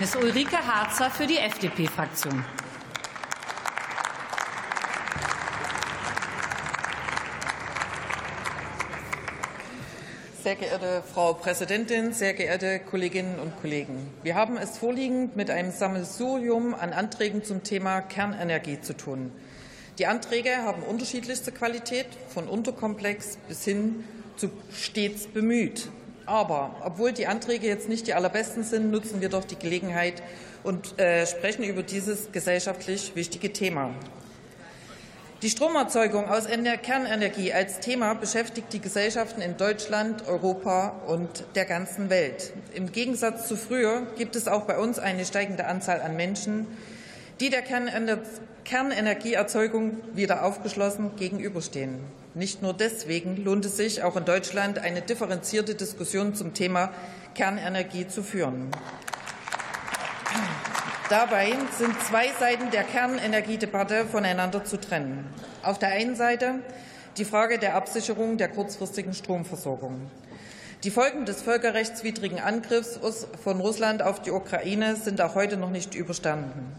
[0.00, 2.42] ist Ulrike Harzer für die FDP-Fraktion.
[10.42, 14.08] Sehr geehrte Frau Präsidentin, sehr geehrte Kolleginnen und Kollegen!
[14.22, 19.30] Wir haben es vorliegend mit einem Sammelsurium an Anträgen zum Thema Kernenergie zu tun.
[19.98, 24.04] Die Anträge haben unterschiedlichste Qualität, von unterkomplex bis hin
[24.36, 25.90] zu stets bemüht.
[26.26, 30.22] Aber obwohl die Anträge jetzt nicht die allerbesten sind, nutzen wir doch die Gelegenheit
[30.62, 33.94] und äh, sprechen über dieses gesellschaftlich wichtige Thema.
[35.42, 42.10] Die Stromerzeugung aus Kernenergie als Thema beschäftigt die Gesellschaften in Deutschland, Europa und der ganzen
[42.10, 42.52] Welt.
[42.74, 46.66] Im Gegensatz zu früher gibt es auch bei uns eine steigende Anzahl an Menschen,
[47.40, 47.62] die der
[48.64, 51.98] Kernenergieerzeugung wieder aufgeschlossen gegenüberstehen.
[52.34, 56.92] Nicht nur deswegen lohnt es sich, auch in Deutschland eine differenzierte Diskussion zum Thema
[57.34, 58.70] Kernenergie zu führen.
[61.08, 65.24] Dabei sind zwei Seiten der Kernenergiedebatte voneinander zu trennen.
[65.62, 66.56] Auf der einen Seite
[67.16, 70.10] die Frage der Absicherung der kurzfristigen Stromversorgung.
[70.84, 73.00] Die Folgen des völkerrechtswidrigen Angriffs
[73.42, 76.72] von Russland auf die Ukraine sind auch heute noch nicht überstanden.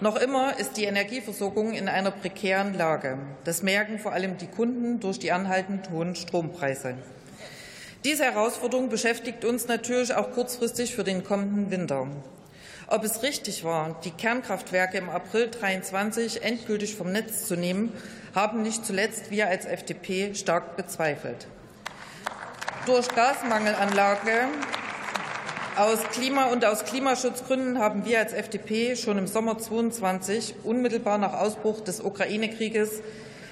[0.00, 3.18] Noch immer ist die Energieversorgung in einer prekären Lage.
[3.44, 6.96] Das merken vor allem die Kunden durch die anhaltend hohen Strompreise.
[8.04, 12.08] Diese Herausforderung beschäftigt uns natürlich auch kurzfristig für den kommenden Winter.
[12.88, 17.92] Ob es richtig war, die Kernkraftwerke im April 2023 endgültig vom Netz zu nehmen,
[18.34, 21.46] haben nicht zuletzt wir als FDP stark bezweifelt.
[22.84, 24.48] Durch Gasmangelanlage
[25.76, 31.32] aus Klima und aus Klimaschutzgründen haben wir als FDP schon im Sommer 2022 unmittelbar nach
[31.32, 33.02] Ausbruch des Ukraine-Krieges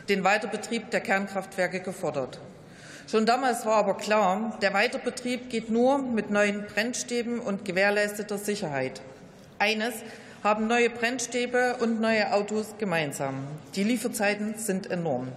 [0.08, 2.38] den Weiterbetrieb der Kernkraftwerke gefordert.
[3.10, 9.00] Schon damals war aber klar, der Weiterbetrieb geht nur mit neuen Brennstäben und gewährleisteter Sicherheit.
[9.58, 9.94] Eines
[10.44, 13.34] haben neue Brennstäbe und neue Autos gemeinsam.
[13.74, 15.28] Die Lieferzeiten sind enorm.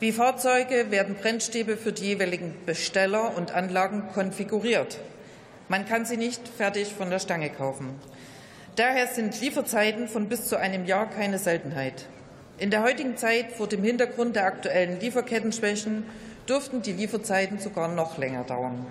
[0.00, 4.98] Wie Fahrzeuge werden Brennstäbe für die jeweiligen Besteller und Anlagen konfiguriert.
[5.68, 7.90] Man kann sie nicht fertig von der Stange kaufen.
[8.76, 12.06] Daher sind Lieferzeiten von bis zu einem Jahr keine Seltenheit.
[12.58, 16.04] In der heutigen Zeit vor dem Hintergrund der aktuellen Lieferkettenschwächen
[16.48, 18.86] dürften die Lieferzeiten sogar noch länger dauern.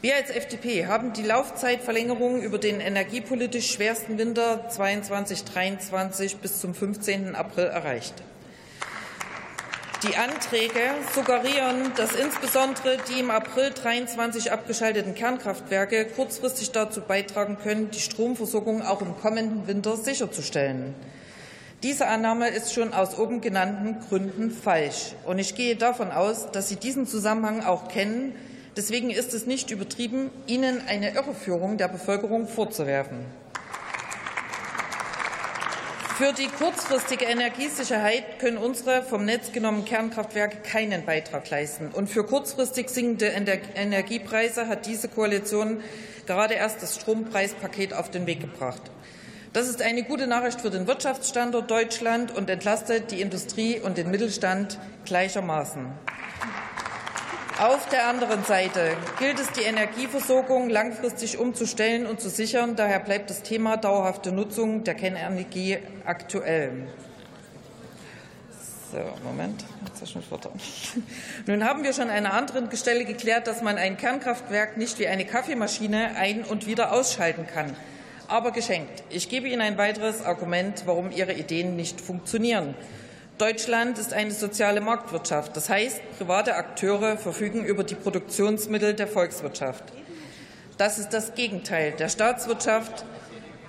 [0.00, 7.34] Wir als FDP haben die Laufzeitverlängerung über den energiepolitisch schwersten Winter 22-23 bis zum 15.
[7.34, 8.14] April erreicht.
[10.02, 10.80] Die Anträge
[11.14, 18.80] suggerieren, dass insbesondere die im April 23 abgeschalteten Kernkraftwerke kurzfristig dazu beitragen können, die Stromversorgung
[18.80, 20.94] auch im kommenden Winter sicherzustellen.
[21.82, 25.12] Diese Annahme ist schon aus oben genannten Gründen falsch.
[25.26, 28.34] Und ich gehe davon aus, dass Sie diesen Zusammenhang auch kennen.
[28.78, 33.18] Deswegen ist es nicht übertrieben, Ihnen eine Irreführung der Bevölkerung vorzuwerfen.
[36.20, 41.88] Für die kurzfristige Energiesicherheit können unsere vom Netz genommenen Kernkraftwerke keinen Beitrag leisten.
[41.94, 43.28] Und für kurzfristig sinkende
[43.74, 45.82] Energiepreise hat diese Koalition
[46.26, 48.82] gerade erst das Strompreispaket auf den Weg gebracht.
[49.54, 54.10] Das ist eine gute Nachricht für den Wirtschaftsstandort Deutschland und entlastet die Industrie und den
[54.10, 55.86] Mittelstand gleichermaßen.
[57.60, 62.74] Auf der anderen Seite gilt es, die Energieversorgung langfristig umzustellen und zu sichern.
[62.74, 65.76] Daher bleibt das Thema dauerhafte Nutzung der Kernenergie
[66.06, 66.88] aktuell.
[68.90, 69.62] So, Moment,
[71.46, 75.08] Nun haben wir schon an einer anderen Stelle geklärt, dass man ein Kernkraftwerk nicht wie
[75.08, 77.76] eine Kaffeemaschine ein- und wieder ausschalten kann.
[78.26, 79.02] Aber geschenkt.
[79.10, 82.74] Ich gebe Ihnen ein weiteres Argument, warum Ihre Ideen nicht funktionieren.
[83.40, 85.56] Deutschland ist eine soziale Marktwirtschaft.
[85.56, 89.84] Das heißt, private Akteure verfügen über die Produktionsmittel der Volkswirtschaft.
[90.76, 93.06] Das ist das Gegenteil der Staatswirtschaft,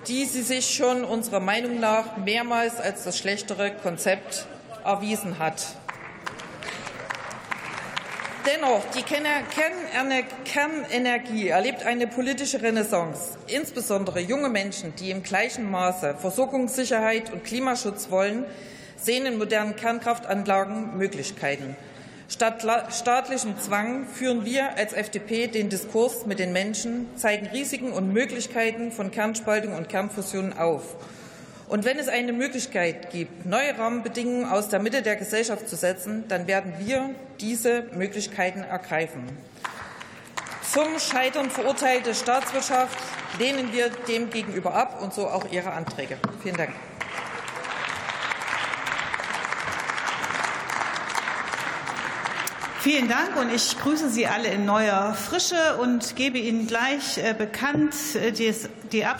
[0.08, 4.46] die sie sich schon unserer Meinung nach mehrmals als das schlechtere Konzept
[4.84, 5.64] erwiesen hat.
[8.44, 9.04] Dennoch, die
[10.44, 13.38] Kernenergie erlebt eine politische Renaissance.
[13.46, 18.44] Insbesondere junge Menschen, die im gleichen Maße Versorgungssicherheit und Klimaschutz wollen,
[19.04, 21.76] sehen in modernen Kernkraftanlagen Möglichkeiten.
[22.28, 28.12] Statt staatlichem Zwang führen wir als FDP den Diskurs mit den Menschen, zeigen Risiken und
[28.12, 30.96] Möglichkeiten von Kernspaltung und Kernfusion auf.
[31.68, 36.24] Und wenn es eine Möglichkeit gibt, neue Rahmenbedingungen aus der Mitte der Gesellschaft zu setzen,
[36.28, 37.10] dann werden wir
[37.40, 39.24] diese Möglichkeiten ergreifen.
[40.70, 42.98] Zum Scheitern verurteilte Staatswirtschaft
[43.38, 46.16] lehnen wir dem gegenüber ab und so auch Ihre Anträge.
[46.42, 46.70] Vielen Dank.
[52.82, 57.32] Vielen Dank und ich grüße Sie alle in neuer Frische und gebe Ihnen gleich äh,
[57.32, 59.10] bekannt äh, die Abstimmung.